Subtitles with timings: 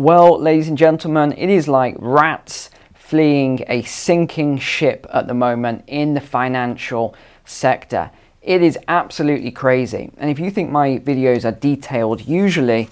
[0.00, 5.84] Well, ladies and gentlemen, it is like rats fleeing a sinking ship at the moment
[5.86, 8.10] in the financial sector.
[8.40, 10.10] It is absolutely crazy.
[10.16, 12.88] And if you think my videos are detailed, usually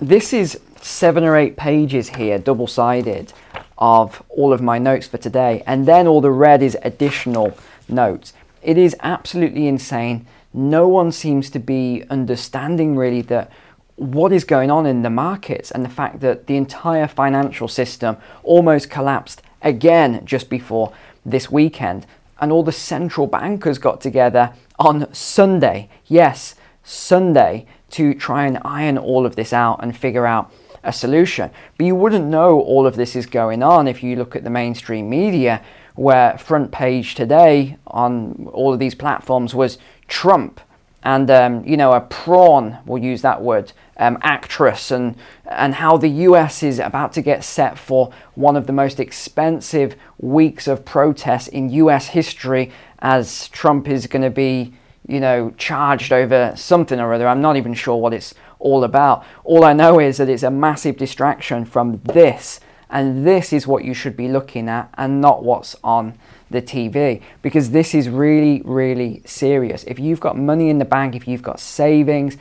[0.00, 3.32] this is seven or eight pages here, double sided,
[3.78, 5.62] of all of my notes for today.
[5.64, 7.56] And then all the red is additional
[7.88, 8.32] notes.
[8.62, 10.26] It is absolutely insane.
[10.52, 13.52] No one seems to be understanding really that
[13.96, 18.16] what is going on in the markets and the fact that the entire financial system
[18.42, 20.92] almost collapsed again just before
[21.24, 22.06] this weekend.
[22.40, 28.98] And all the central bankers got together on Sunday, yes, Sunday, to try and iron
[28.98, 30.52] all of this out and figure out
[30.82, 31.50] a solution.
[31.78, 34.50] But you wouldn't know all of this is going on if you look at the
[34.50, 35.62] mainstream media,
[35.94, 39.78] where front page today on all of these platforms was
[40.08, 40.60] Trump
[41.02, 45.96] and um, you know a prawn we'll use that word um, actress and and how
[45.96, 50.84] the US is about to get set for one of the most expensive weeks of
[50.84, 54.72] protests in US history as Trump is going to be
[55.06, 59.24] you know charged over something or other I'm not even sure what it's all about
[59.44, 62.60] all I know is that it's a massive distraction from this
[62.92, 66.18] and this is what you should be looking at and not what's on
[66.50, 69.82] the TV because this is really, really serious.
[69.84, 72.36] If you've got money in the bank, if you've got savings,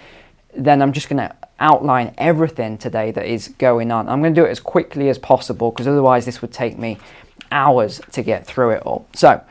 [0.53, 4.09] then I'm just going to outline everything today that is going on.
[4.09, 6.97] I'm going to do it as quickly as possible because otherwise, this would take me
[7.51, 9.07] hours to get through it all.
[9.13, 9.41] So,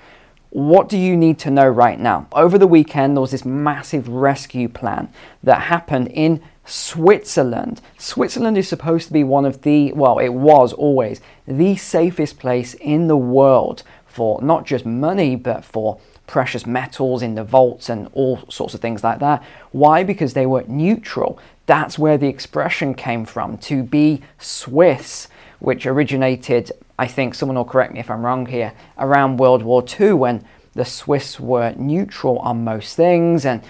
[0.50, 2.26] what do you need to know right now?
[2.32, 5.08] Over the weekend, there was this massive rescue plan
[5.44, 7.80] that happened in Switzerland.
[7.98, 12.74] Switzerland is supposed to be one of the, well, it was always the safest place
[12.74, 16.00] in the world for not just money, but for
[16.30, 19.42] precious metals in the vaults and all sorts of things like that.
[19.72, 20.04] Why?
[20.04, 21.40] Because they were neutral.
[21.66, 25.26] That's where the expression came from to be Swiss,
[25.58, 26.70] which originated,
[27.00, 30.44] I think, someone will correct me if I'm wrong here, around World War II when
[30.74, 33.60] the Swiss were neutral on most things and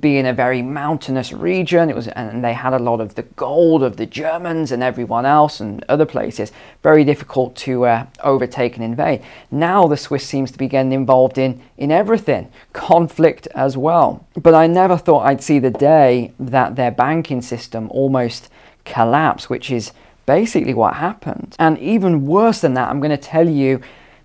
[0.00, 1.90] being a very mountainous region.
[1.90, 5.26] It was and they had a lot of the gold of the germans and everyone
[5.26, 6.52] else and other places.
[6.82, 9.22] Very difficult to uh, overtake and invade.
[9.50, 12.50] Now the swiss seems to be getting involved in in everything.
[12.72, 14.26] Conflict as well.
[14.40, 18.50] But i never thought i'd see the day that their banking system almost
[18.84, 19.92] collapsed which is
[20.26, 21.54] basically what happened.
[21.58, 23.80] And even worse than that i'm going to tell you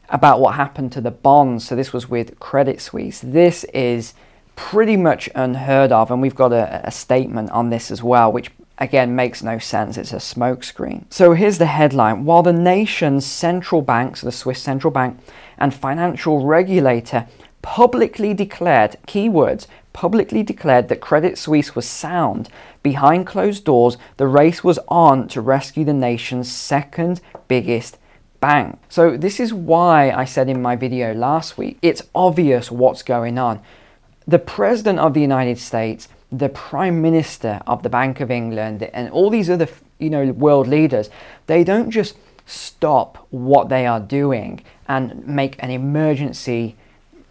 [0.10, 1.68] about what happened to the bonds.
[1.68, 3.22] So this was with credit suisse.
[3.22, 4.14] This is
[4.60, 8.52] pretty much unheard of, and we've got a, a statement on this as well, which
[8.78, 9.98] again makes no sense.
[9.98, 11.06] It's a smokescreen.
[11.10, 15.18] So here's the headline While the nation's central bank, so the Swiss central bank,
[15.58, 17.26] and financial regulator
[17.62, 22.50] publicly declared, keywords, publicly declared that Credit Suisse was sound,
[22.84, 27.98] behind closed doors, the race was on to rescue the nation's second biggest
[28.42, 28.78] bank.
[28.90, 33.40] So, this is why I said in my video last week it's obvious what's going
[33.40, 33.62] on
[34.30, 39.10] the President of the United States, the Prime Minister of the Bank of England, and
[39.10, 39.68] all these other
[39.98, 41.10] you know world leaders,
[41.48, 46.76] they don't just stop what they are doing and make an emergency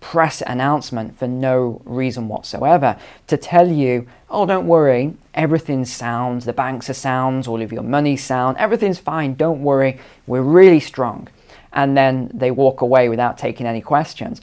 [0.00, 2.96] press announcement for no reason whatsoever
[3.28, 7.82] to tell you, oh, don't worry, everything's sound, the banks are sound, all of your
[7.82, 11.28] money's sound, everything's fine, don't worry, we're really strong.
[11.72, 14.40] And then they walk away without taking any questions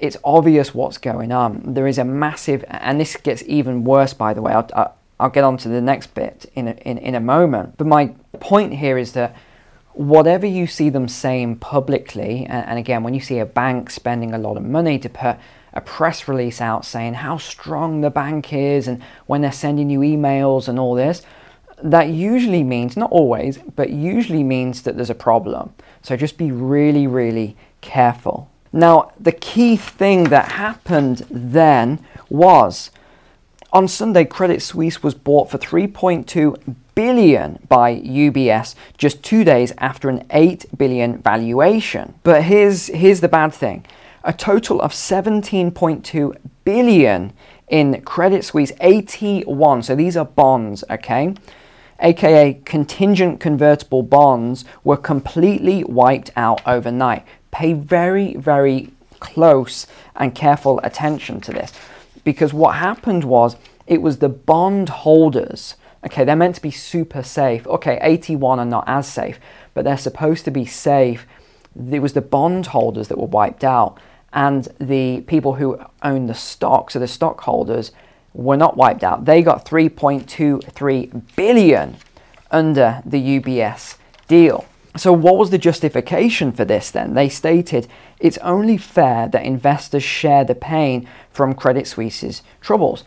[0.00, 1.74] it's obvious what's going on.
[1.74, 4.52] There is a massive, and this gets even worse, by the way.
[4.52, 7.76] I'll, I'll get on to the next bit in a, in, in a moment.
[7.76, 9.36] But my point here is that
[9.92, 14.32] whatever you see them saying publicly, and, and again, when you see a bank spending
[14.32, 15.36] a lot of money to put
[15.74, 20.00] a press release out saying how strong the bank is, and when they're sending you
[20.00, 21.22] emails and all this,
[21.82, 25.72] that usually means, not always, but usually means that there's a problem.
[26.02, 28.50] So just be really, really careful.
[28.72, 32.90] Now, the key thing that happened then was
[33.72, 40.08] on Sunday, Credit Suisse was bought for 3.2 billion by UBS just two days after
[40.08, 42.14] an 8 billion valuation.
[42.24, 43.86] But here's, here's the bad thing
[44.22, 47.32] a total of 17.2 billion
[47.68, 51.34] in Credit Suisse AT1, so these are bonds, okay?
[52.02, 57.24] aka contingent convertible bonds, were completely wiped out overnight
[57.60, 58.90] pay very, very
[59.20, 59.86] close
[60.16, 61.72] and careful attention to this
[62.24, 65.76] because what happened was it was the bond holders.
[66.06, 67.66] Okay, they're meant to be super safe.
[67.66, 69.38] Okay, AT1 are not as safe,
[69.74, 71.26] but they're supposed to be safe.
[71.90, 73.98] It was the bond holders that were wiped out,
[74.32, 77.92] and the people who own the stock, so the stockholders,
[78.32, 79.26] were not wiped out.
[79.26, 81.96] They got 3.23 billion
[82.50, 83.96] under the UBS
[84.28, 84.64] deal.
[84.96, 87.14] So, what was the justification for this then?
[87.14, 87.86] They stated
[88.18, 93.04] it's only fair that investors share the pain from Credit Suisse's troubles.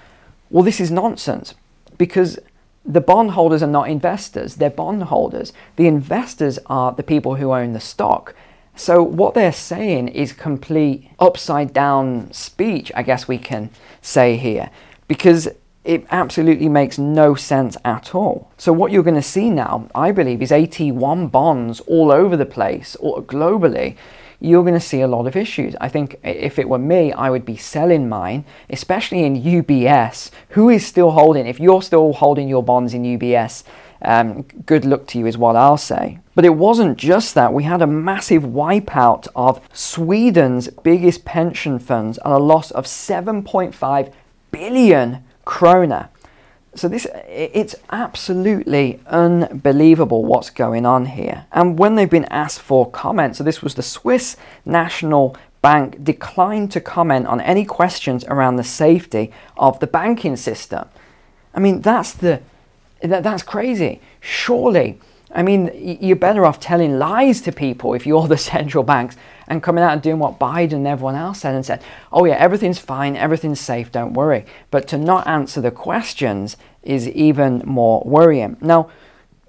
[0.50, 1.56] Well, this is nonsense
[1.98, 2.40] because
[2.86, 5.52] the bondholders are not investors, they're bondholders.
[5.76, 8.34] The investors are the people who own the stock.
[8.76, 13.70] So, what they're saying is complete upside down speech, I guess we can
[14.02, 14.70] say here,
[15.08, 15.50] because
[15.84, 18.52] it absolutely makes no sense at all.
[18.58, 22.46] So, what you're going to see now, I believe, is AT1 bonds all over the
[22.46, 23.98] place or globally.
[24.40, 25.74] You're going to see a lot of issues.
[25.80, 30.32] I think if it were me, I would be selling mine, especially in UBS.
[30.50, 31.48] Who is still holding?
[31.48, 33.64] If you're still holding your bonds in UBS,
[34.02, 36.20] um, good luck to you, is what I'll say.
[36.36, 37.54] But it wasn't just that.
[37.54, 44.14] We had a massive wipeout of Sweden's biggest pension funds and a loss of 7.5
[44.52, 46.10] billion krona.
[46.76, 51.46] So this it's absolutely unbelievable what's going on here.
[51.52, 56.72] And when they've been asked for comment, so this was the Swiss National Bank declined
[56.72, 60.90] to comment on any questions around the safety of the banking system.
[61.54, 62.42] I mean, that's the
[63.02, 64.02] that, that's crazy.
[64.20, 65.00] Surely
[65.34, 69.62] I mean, you're better off telling lies to people if you're the central banks and
[69.62, 72.80] coming out and doing what Biden and everyone else said and said, oh, yeah, everything's
[72.80, 74.46] fine, everything's safe, don't worry.
[74.72, 78.58] But to not answer the questions is even more worrying.
[78.62, 78.90] Now,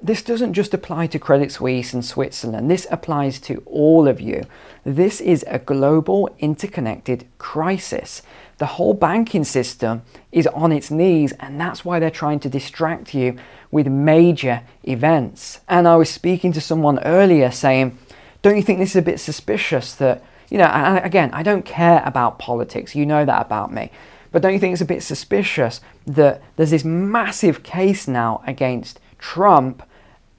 [0.05, 4.45] this doesn't just apply to Credit Suisse and Switzerland, this applies to all of you.
[4.85, 8.21] This is a global interconnected crisis.
[8.59, 13.15] The whole banking system is on its knees, and that's why they're trying to distract
[13.15, 13.39] you
[13.71, 15.61] with major events.
[15.71, 17.97] And I was speaking to someone earlier saying,
[18.43, 22.03] Don't you think this is a bit suspicious that, you know, again, I don't care
[22.05, 23.91] about politics, you know that about me.
[24.33, 29.01] But don't you think it's a bit suspicious that there's this massive case now against
[29.19, 29.83] Trump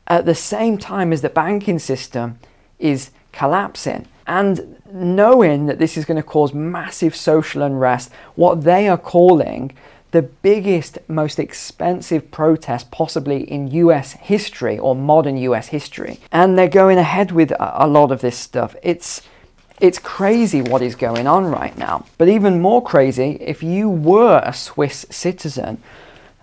[0.07, 2.39] at the same time as the banking system
[2.79, 4.07] is collapsing?
[4.27, 9.71] And knowing that this is going to cause massive social unrest, what they are calling
[10.11, 16.21] the biggest, most expensive protest possibly in US history or modern US history.
[16.31, 18.75] And they're going ahead with a lot of this stuff.
[18.81, 19.21] It's
[19.81, 22.05] it's crazy what is going on right now.
[22.17, 25.83] But even more crazy, if you were a Swiss citizen,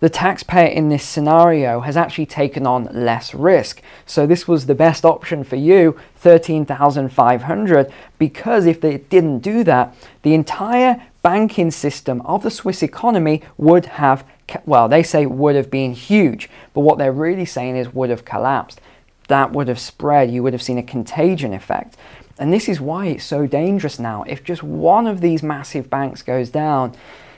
[0.00, 3.80] the taxpayer in this scenario has actually taken on less risk.
[4.04, 9.94] So this was the best option for you, 13,500, because if they didn't do that,
[10.22, 14.24] the entire banking system of the Swiss economy would have
[14.64, 18.24] well, they say would have been huge, but what they're really saying is would have
[18.24, 18.80] collapsed.
[19.28, 20.30] That would have spread.
[20.30, 21.96] You would have seen a contagion effect.
[22.38, 24.24] And this is why it's so dangerous now.
[24.24, 26.94] If just one of these massive banks goes down,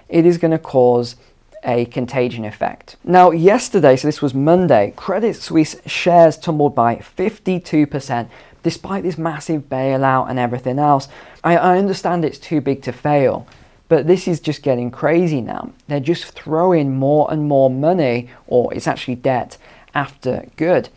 [0.09, 1.17] it is going to cause
[1.65, 2.97] a contagion effect.
[3.05, 8.29] Now, yesterday, so this was Monday, Credit Suisse shares tumbled by 52%,
[8.63, 11.09] despite this massive bailout and everything else.
[11.45, 13.47] I, I understand it's too big to fail,
[13.89, 15.73] but this is just getting crazy now.
[15.87, 19.57] They're just throwing more and more money, or it's actually debt,
[19.95, 20.89] after good.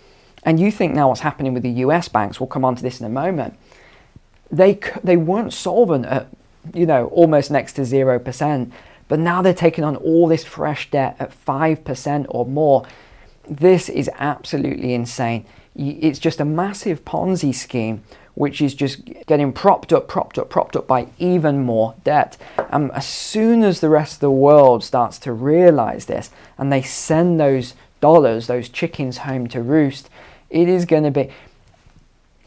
[0.43, 2.99] And you think now what's happening with the US banks, we'll come on to this
[2.99, 3.57] in a moment.
[4.51, 6.27] They, they weren't solvent at,
[6.73, 8.71] you know, almost next to 0%.
[9.11, 12.85] But now they're taking on all this fresh debt at 5% or more.
[13.45, 15.45] This is absolutely insane.
[15.75, 20.77] It's just a massive Ponzi scheme which is just getting propped up, propped up, propped
[20.77, 22.37] up by even more debt.
[22.69, 26.81] And as soon as the rest of the world starts to realize this and they
[26.81, 30.09] send those dollars, those chickens home to roost,
[30.49, 31.29] it is going to be.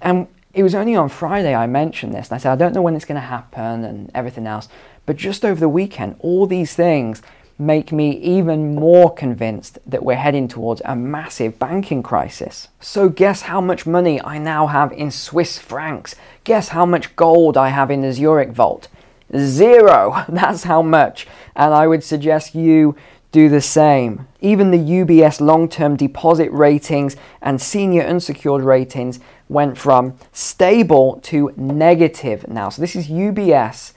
[0.01, 2.83] And it was only on Friday I mentioned this, and I said, I don't know
[2.83, 4.69] when it's going to happen and everything else.
[5.05, 7.23] But just over the weekend, all these things
[7.59, 12.69] make me even more convinced that we're heading towards a massive banking crisis.
[12.81, 16.15] So, guess how much money I now have in Swiss francs?
[16.45, 18.89] Guess how much gold I have in the Zurich vault?
[19.37, 20.25] Zero!
[20.29, 21.27] That's how much.
[21.57, 22.97] And I would suggest you
[23.35, 24.27] do the same.
[24.41, 31.53] Even the UBS long term deposit ratings and senior unsecured ratings went from stable to
[31.57, 32.69] negative now.
[32.71, 33.93] So, this is UBS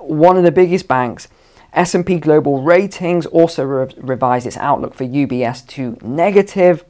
[0.00, 1.28] one of the biggest banks,
[1.72, 6.84] S&P Global Ratings also re- revised its outlook for UBS to negative.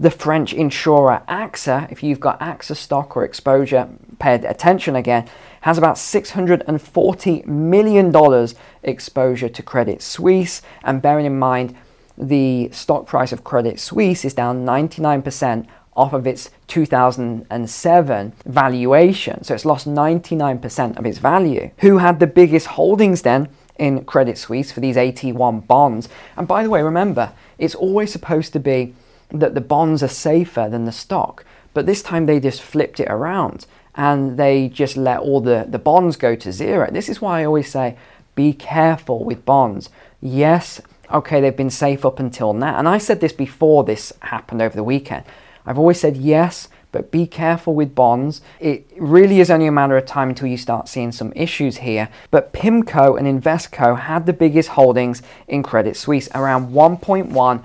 [0.00, 3.88] The French insurer AXA, if you've got AXA stock or exposure,
[4.20, 5.28] pay attention again,
[5.62, 8.48] has about $640 million
[8.84, 10.62] exposure to Credit Suisse.
[10.84, 11.74] And bearing in mind,
[12.16, 19.42] the stock price of Credit Suisse is down 99% off of its 2007 valuation.
[19.42, 21.72] So it's lost 99% of its value.
[21.78, 26.08] Who had the biggest holdings then in Credit Suisse for these AT1 bonds?
[26.36, 28.94] And by the way, remember, it's always supposed to be
[29.30, 31.44] that the bonds are safer than the stock.
[31.74, 35.78] But this time they just flipped it around and they just let all the, the
[35.78, 36.90] bonds go to zero.
[36.90, 37.96] This is why I always say
[38.34, 39.90] be careful with bonds.
[40.20, 40.80] Yes,
[41.12, 42.78] okay, they've been safe up until now.
[42.78, 45.24] And I said this before this happened over the weekend.
[45.66, 48.40] I've always said yes, but be careful with bonds.
[48.60, 52.08] It really is only a matter of time until you start seeing some issues here.
[52.30, 57.62] But PIMCO and Invesco had the biggest holdings in Credit Suisse, around 1.1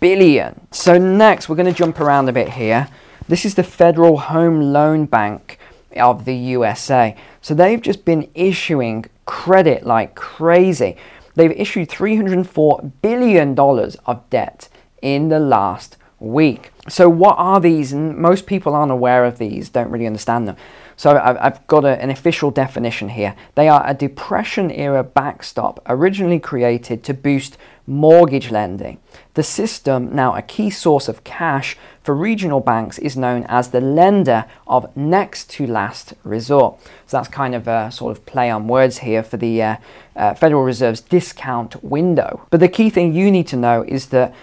[0.00, 0.60] billion.
[0.70, 2.88] So next, we're going to jump around a bit here.
[3.28, 5.58] This is the Federal Home Loan Bank
[5.96, 7.16] of the USA.
[7.40, 10.96] So they've just been issuing credit like crazy.
[11.34, 14.68] They've issued $304 billion of debt
[15.00, 16.70] in the last week.
[16.88, 17.92] So, what are these?
[17.92, 20.56] Most people aren't aware of these, don't really understand them.
[20.96, 23.34] So, I've got a, an official definition here.
[23.54, 28.98] They are a Depression era backstop originally created to boost mortgage lending.
[29.34, 33.80] The system, now a key source of cash for regional banks, is known as the
[33.80, 36.80] lender of next to last resort.
[37.06, 39.76] So that's kind of a sort of play on words here for the uh,
[40.14, 42.46] uh, Federal Reserve's discount window.
[42.50, 44.34] But the key thing you need to know is that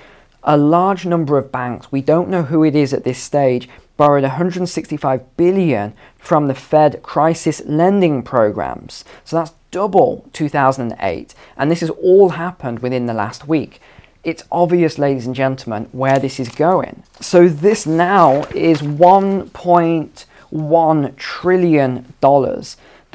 [0.47, 4.23] a large number of banks, we don't know who it is at this stage, borrowed
[4.23, 9.03] 165 billion from the Fed crisis lending programs.
[9.25, 13.81] So that's double 2008, and this has all happened within the last week.
[14.23, 17.03] It's obvious, ladies and gentlemen, where this is going.
[17.21, 22.13] So, this now is $1.1 trillion.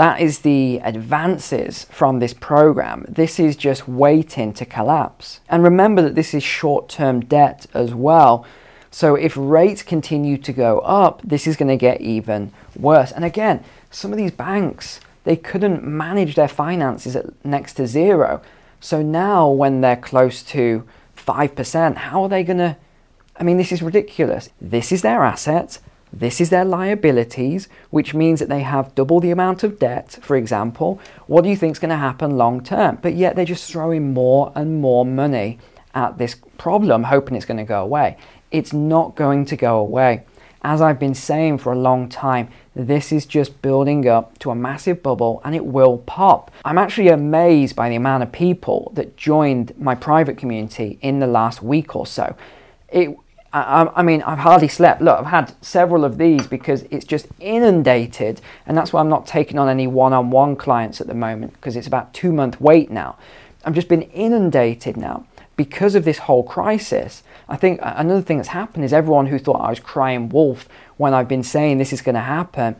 [0.02, 3.06] That is the advances from this program.
[3.08, 5.38] This is just waiting to collapse.
[5.48, 8.44] And remember that this is short term debt as well.
[8.90, 13.12] So, if rates continue to go up, this is going to get even worse.
[13.12, 18.42] And again, some of these banks, they couldn't manage their finances at next to zero.
[18.80, 20.84] So now, when they're close to
[21.16, 22.76] 5%, how are they going to?
[23.36, 24.48] I mean, this is ridiculous.
[24.60, 25.78] This is their assets,
[26.12, 30.36] this is their liabilities, which means that they have double the amount of debt, for
[30.36, 31.00] example.
[31.26, 32.98] What do you think is going to happen long term?
[33.00, 35.58] But yet they're just throwing more and more money
[35.94, 38.18] at this problem, hoping it's going to go away.
[38.50, 40.24] It's not going to go away.
[40.64, 44.54] As I've been saying for a long time, this is just building up to a
[44.54, 46.50] massive bubble and it will pop.
[46.64, 51.26] I'm actually amazed by the amount of people that joined my private community in the
[51.26, 52.36] last week or so.
[52.90, 53.16] It,
[53.52, 55.02] I, I, mean, I've hardly slept.
[55.02, 59.26] Look, I've had several of these because it's just inundated, and that's why I'm not
[59.26, 62.60] taking on any one on one clients at the moment because it's about two month
[62.60, 63.18] wait now.
[63.64, 67.22] I've just been inundated now because of this whole crisis.
[67.48, 70.66] I think another thing that's happened is everyone who thought I was crying wolf
[70.96, 72.76] when I've been saying this is going to happen,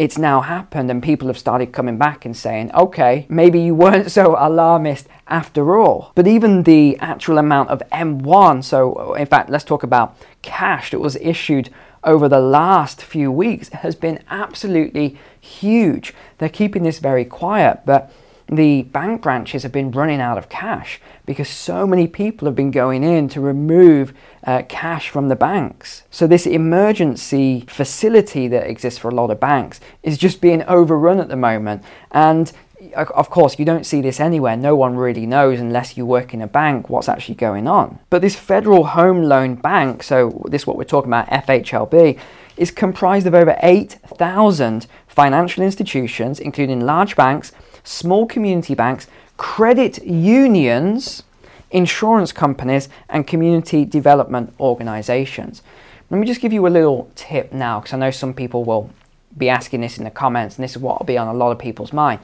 [0.00, 4.10] it's now happened, and people have started coming back and saying, okay, maybe you weren't
[4.10, 6.12] so alarmist after all.
[6.14, 11.00] But even the actual amount of M1, so in fact, let's talk about cash that
[11.00, 11.68] was issued
[12.02, 16.14] over the last few weeks, has been absolutely huge.
[16.38, 18.10] They're keeping this very quiet, but
[18.50, 22.72] the bank branches have been running out of cash because so many people have been
[22.72, 24.12] going in to remove
[24.44, 26.02] uh, cash from the banks.
[26.10, 31.20] So, this emergency facility that exists for a lot of banks is just being overrun
[31.20, 31.84] at the moment.
[32.10, 32.52] And
[32.96, 34.56] of course, you don't see this anywhere.
[34.56, 37.98] No one really knows unless you work in a bank what's actually going on.
[38.08, 42.18] But this Federal Home Loan Bank, so this is what we're talking about, FHLB,
[42.56, 47.52] is comprised of over 8,000 financial institutions, including large banks
[47.84, 49.06] small community banks,
[49.36, 51.22] credit unions,
[51.70, 55.62] insurance companies, and community development organizations.
[56.10, 58.90] Let me just give you a little tip now, because I know some people will
[59.38, 61.52] be asking this in the comments, and this is what will be on a lot
[61.52, 62.20] of people's mind.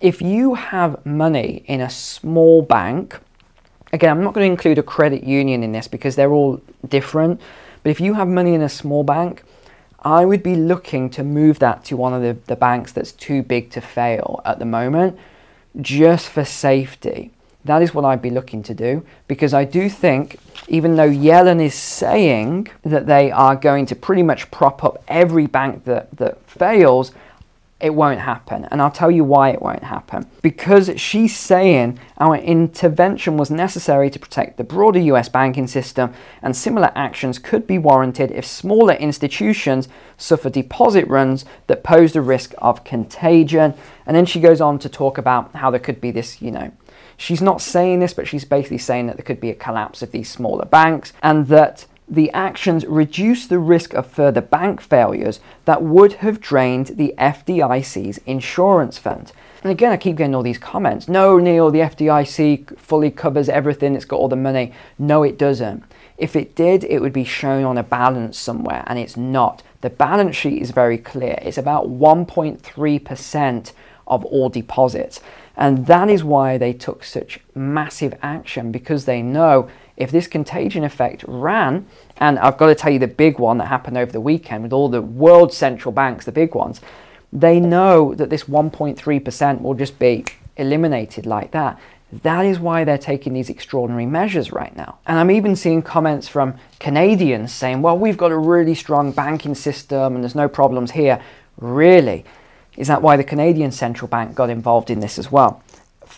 [0.00, 3.18] If you have money in a small bank,
[3.92, 7.40] again, I'm not going to include a credit union in this because they're all different,
[7.82, 9.42] but if you have money in a small bank,
[10.02, 13.42] I would be looking to move that to one of the, the banks that's too
[13.42, 15.18] big to fail at the moment,
[15.80, 17.30] just for safety.
[17.64, 20.38] That is what I'd be looking to do because I do think,
[20.68, 25.46] even though Yellen is saying that they are going to pretty much prop up every
[25.46, 27.12] bank that, that fails,
[27.80, 28.66] it won't happen.
[28.70, 30.26] And I'll tell you why it won't happen.
[30.42, 36.54] Because she's saying our intervention was necessary to protect the broader US banking system, and
[36.54, 42.54] similar actions could be warranted if smaller institutions suffer deposit runs that pose the risk
[42.58, 43.74] of contagion.
[44.06, 46.72] And then she goes on to talk about how there could be this, you know,
[47.16, 50.10] she's not saying this, but she's basically saying that there could be a collapse of
[50.10, 55.82] these smaller banks and that the actions reduce the risk of further bank failures that
[55.82, 59.32] would have drained the FDIC's insurance fund.
[59.62, 61.06] And again, I keep getting all these comments.
[61.06, 64.72] No, Neil, the FDIC fully covers everything, it's got all the money.
[64.98, 65.84] No, it doesn't.
[66.18, 69.62] If it did, it would be shown on a balance somewhere, and it's not.
[69.80, 71.38] The balance sheet is very clear.
[71.42, 73.72] It's about 1.3%
[74.06, 75.20] of all deposits.
[75.56, 79.68] And that is why they took such massive action because they know
[80.00, 83.66] if this contagion effect ran, and I've got to tell you the big one that
[83.66, 86.80] happened over the weekend with all the world central banks, the big ones,
[87.32, 90.24] they know that this 1.3% will just be
[90.56, 91.78] eliminated like that.
[92.22, 94.98] That is why they're taking these extraordinary measures right now.
[95.06, 99.54] And I'm even seeing comments from Canadians saying, well, we've got a really strong banking
[99.54, 101.22] system and there's no problems here.
[101.58, 102.24] Really?
[102.76, 105.62] Is that why the Canadian Central Bank got involved in this as well?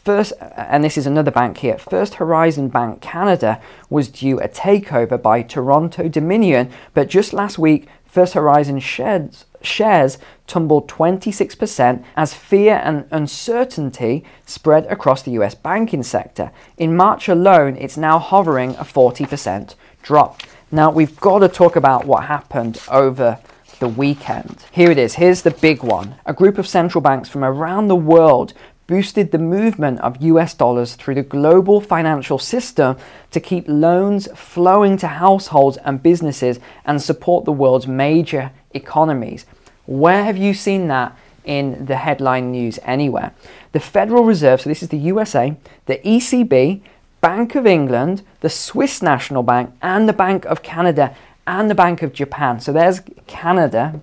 [0.04, 5.20] First, and this is another bank here, First Horizon Bank Canada was due a takeover
[5.20, 10.18] by Toronto Dominion, but just last week, First Horizon shares, shares
[10.48, 16.50] tumbled 26% as fear and uncertainty spread across the US banking sector.
[16.76, 20.40] In March alone, it's now hovering a 40% drop.
[20.72, 23.38] Now, we've got to talk about what happened over
[23.78, 24.64] the weekend.
[24.70, 25.14] Here it is.
[25.14, 26.14] Here's the big one.
[26.24, 28.54] A group of central banks from around the world
[28.86, 32.96] boosted the movement of US dollars through the global financial system
[33.30, 39.46] to keep loans flowing to households and businesses and support the world's major economies.
[39.86, 43.32] Where have you seen that in the headline news anywhere?
[43.72, 46.80] The Federal Reserve, so this is the USA, the ECB,
[47.20, 51.14] Bank of England, the Swiss National Bank, and the Bank of Canada
[51.46, 52.60] and the Bank of Japan.
[52.60, 54.00] So there's Canada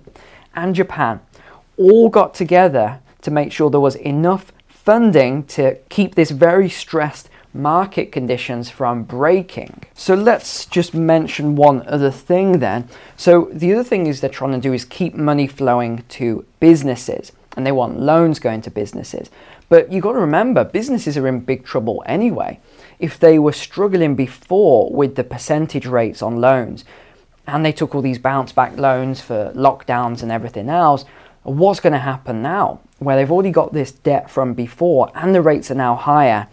[0.54, 1.20] and Japan
[1.76, 4.52] all got together to make sure there was enough
[4.90, 9.84] funding to keep this very stressed market conditions from breaking.
[9.94, 12.88] So let's just mention one other thing then.
[13.16, 17.30] So the other thing is they're trying to do is keep money flowing to businesses
[17.56, 19.30] and they want loans going to businesses.
[19.68, 22.58] But you've got to remember businesses are in big trouble anyway.
[22.98, 26.84] If they were struggling before with the percentage rates on loans
[27.46, 31.04] and they took all these bounce back loans for lockdowns and everything else,
[31.50, 32.80] what's going to happen now?
[32.98, 36.48] Where they've already got this debt from before and the rates are now higher.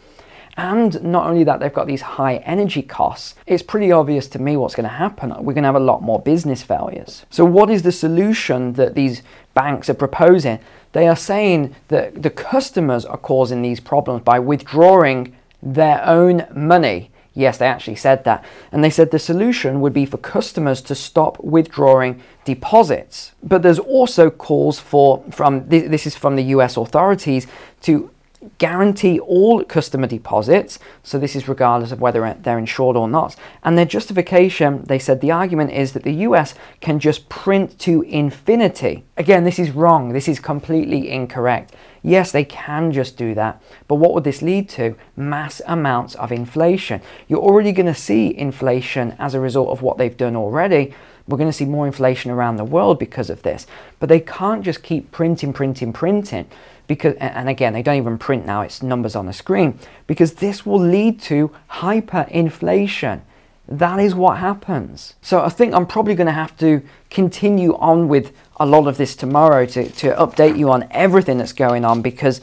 [0.57, 3.35] And not only that, they've got these high energy costs.
[3.45, 5.29] It's pretty obvious to me what's going to happen.
[5.29, 7.25] We're going to have a lot more business failures.
[7.29, 9.21] So, what is the solution that these
[9.53, 10.59] banks are proposing?
[10.93, 17.11] They are saying that the customers are causing these problems by withdrawing their own money
[17.37, 18.43] Yes, they actually said that.
[18.71, 23.33] And they said the solution would be for customers to stop withdrawing deposits.
[23.43, 27.45] But there's also calls for, from this is from the US authorities,
[27.81, 28.09] to
[28.57, 30.79] guarantee all customer deposits.
[31.03, 33.35] So this is regardless of whether they're insured or not.
[33.63, 38.01] And their justification, they said the argument is that the US can just print to
[38.03, 39.03] infinity.
[39.17, 40.13] Again, this is wrong.
[40.13, 41.73] This is completely incorrect.
[42.03, 43.61] Yes, they can just do that.
[43.87, 44.95] But what would this lead to?
[45.15, 47.01] Mass amounts of inflation.
[47.27, 50.93] You're already going to see inflation as a result of what they've done already.
[51.27, 53.67] We're going to see more inflation around the world because of this.
[53.99, 56.47] But they can't just keep printing, printing, printing
[56.87, 60.65] because and again they don't even print now it's numbers on the screen because this
[60.65, 63.21] will lead to hyperinflation.
[63.67, 65.15] That is what happens.
[65.21, 68.97] So i think i'm probably going to have to continue on with a lot of
[68.97, 72.41] this tomorrow to, to update you on everything that's going on because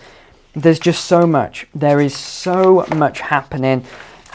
[0.55, 1.67] there's just so much.
[1.75, 3.85] There is so much happening.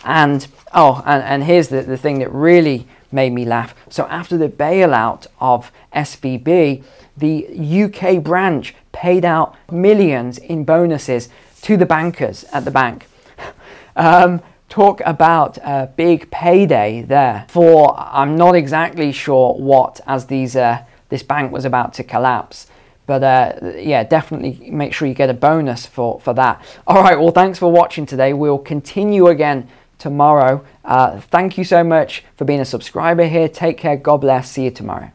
[0.03, 4.37] And oh and, and here's the, the thing that really made me laugh so after
[4.37, 6.83] the bailout of svb
[7.17, 11.29] the uk branch paid out millions in bonuses
[11.61, 13.07] to the bankers at the bank.
[13.95, 20.55] Um, talk about a big payday there for I'm not exactly sure what as these
[20.55, 22.67] uh, this bank was about to collapse.
[23.05, 26.63] But uh, yeah, definitely make sure you get a bonus for, for that.
[26.87, 28.31] All right, well, thanks for watching today.
[28.31, 29.67] We'll continue again
[29.99, 30.65] tomorrow.
[30.83, 33.47] Uh, thank you so much for being a subscriber here.
[33.47, 33.95] Take care.
[33.95, 34.49] God bless.
[34.49, 35.11] See you tomorrow.